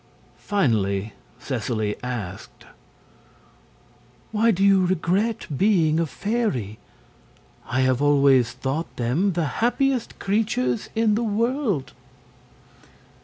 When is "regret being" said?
4.83-5.99